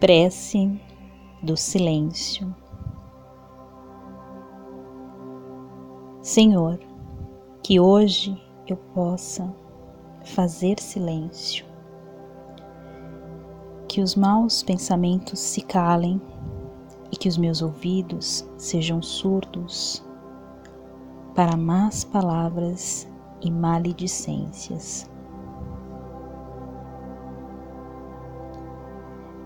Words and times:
Prece 0.00 0.80
do 1.40 1.56
silêncio. 1.56 2.54
Senhor, 6.20 6.80
que 7.62 7.78
hoje 7.78 8.36
eu 8.66 8.76
possa 8.76 9.54
fazer 10.24 10.80
silêncio, 10.80 11.64
que 13.88 14.00
os 14.00 14.16
maus 14.16 14.62
pensamentos 14.64 15.38
se 15.38 15.62
calem 15.62 16.20
e 17.12 17.16
que 17.16 17.28
os 17.28 17.38
meus 17.38 17.62
ouvidos 17.62 18.44
sejam 18.58 19.00
surdos 19.00 20.04
para 21.36 21.56
más 21.56 22.02
palavras 22.02 23.08
e 23.40 23.50
maledicências. 23.50 25.08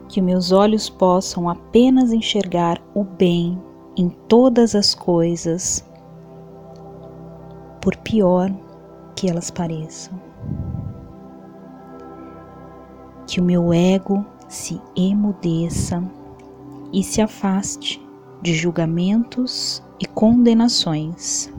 Que 0.09 0.23
meus 0.23 0.53
olhos 0.53 0.89
possam 0.89 1.49
apenas 1.49 2.13
enxergar 2.13 2.81
o 2.95 3.05
bem 3.05 3.61
em 3.97 4.09
todas 4.09 4.75
as 4.75 4.95
coisas, 4.95 5.85
por 7.81 7.97
pior 7.97 8.51
que 9.15 9.29
elas 9.29 9.51
pareçam. 9.51 10.19
Que 13.27 13.41
o 13.41 13.45
meu 13.45 13.73
ego 13.73 14.25
se 14.49 14.81
emudeça 14.97 16.03
e 16.93 17.03
se 17.03 17.21
afaste 17.21 18.01
de 18.41 18.55
julgamentos 18.55 19.83
e 20.01 20.07
condenações. 20.07 21.53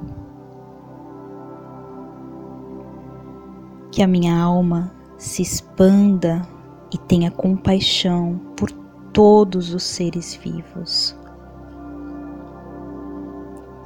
Que 3.92 4.02
a 4.02 4.08
minha 4.08 4.42
alma 4.42 4.92
se 5.18 5.42
expanda 5.42 6.48
e 6.92 6.98
tenha 6.98 7.32
compaixão 7.32 8.40
por 8.56 8.72
todos 9.14 9.74
os 9.74 9.84
seres 9.84 10.36
vivos. 10.36 11.16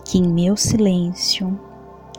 Que 0.06 0.18
em 0.20 0.28
meu 0.28 0.56
silêncio 0.56 1.60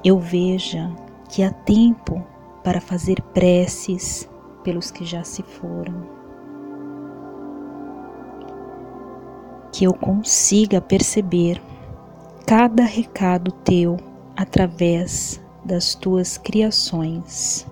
eu 0.05 0.19
veja 0.19 0.91
que 1.29 1.43
há 1.43 1.51
tempo 1.51 2.23
para 2.63 2.81
fazer 2.81 3.21
preces 3.33 4.29
pelos 4.63 4.91
que 4.91 5.05
já 5.05 5.23
se 5.23 5.43
foram. 5.43 5.95
Que 9.73 9.85
eu 9.85 9.93
consiga 9.93 10.81
perceber 10.81 11.61
cada 12.47 12.85
recado 12.85 13.51
teu 13.51 13.97
através 14.37 15.41
das 15.65 15.95
tuas 15.95 16.37
criações. 16.39 17.67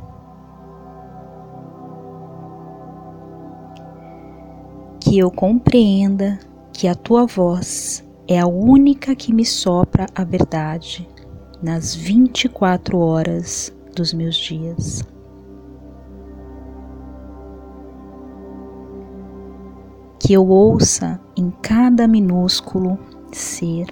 Que 5.12 5.18
eu 5.18 5.30
compreenda 5.30 6.38
que 6.72 6.88
a 6.88 6.94
tua 6.94 7.26
voz 7.26 8.02
é 8.26 8.40
a 8.40 8.46
única 8.46 9.14
que 9.14 9.30
me 9.30 9.44
sopra 9.44 10.06
a 10.14 10.24
verdade 10.24 11.06
nas 11.62 11.94
24 11.94 12.96
horas 12.96 13.70
dos 13.94 14.14
meus 14.14 14.34
dias. 14.34 15.04
Que 20.18 20.32
eu 20.32 20.48
ouça 20.48 21.20
em 21.36 21.50
cada 21.60 22.08
minúsculo 22.08 22.98
ser 23.32 23.88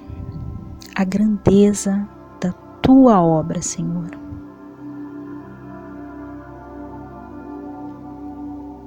a 0.94 1.04
grandeza 1.04 2.08
da 2.40 2.50
tua 2.80 3.20
obra, 3.20 3.60
Senhor. 3.60 4.19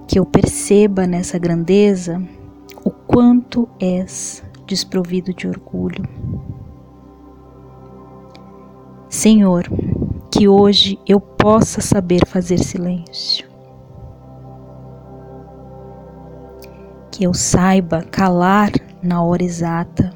Que 0.08 0.20
eu 0.20 0.26
perceba 0.26 1.08
nessa 1.08 1.38
grandeza 1.38 2.22
o 2.84 2.92
quanto 2.92 3.68
és 3.80 4.44
desprovido 4.68 5.34
de 5.34 5.48
orgulho. 5.48 6.04
Senhor, 9.10 9.70
que 10.32 10.48
hoje 10.48 11.00
eu 11.08 11.20
possa 11.20 11.80
saber 11.82 12.26
fazer 12.26 12.58
silêncio. 12.58 13.48
Que 17.12 17.24
eu 17.24 17.34
saiba 17.34 18.02
calar 18.02 18.72
na 19.02 19.22
hora 19.22 19.44
exata 19.44 20.12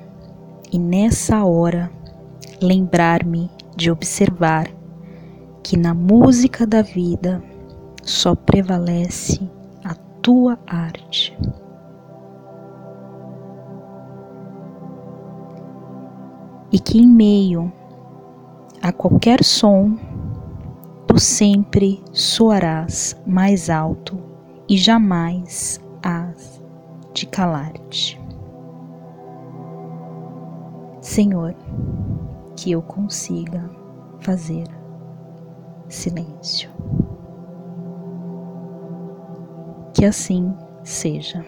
e 0.72 0.80
nessa 0.80 1.46
hora 1.46 1.92
lembrar-me 2.60 3.52
de 3.76 3.92
observar 3.92 4.68
que 5.62 5.78
na 5.78 5.94
música 5.94 6.66
da 6.66 6.82
vida 6.82 7.44
só 8.04 8.34
prevalece 8.34 9.48
tua 10.28 10.60
arte. 10.68 11.34
E 16.70 16.78
que 16.78 17.00
em 17.00 17.08
meio 17.08 17.72
a 18.82 18.92
qualquer 18.92 19.42
som, 19.42 19.98
tu 21.08 21.18
sempre 21.18 22.04
soarás 22.12 23.16
mais 23.26 23.70
alto 23.70 24.20
e 24.68 24.78
jamais 24.78 25.80
has 26.04 26.62
de 27.14 27.26
calar-te. 27.26 28.20
Senhor, 31.00 31.56
que 32.58 32.70
eu 32.70 32.82
consiga 32.82 33.70
fazer 34.20 34.68
silêncio. 35.88 36.70
Que 39.98 40.06
assim 40.06 40.54
seja. 40.84 41.44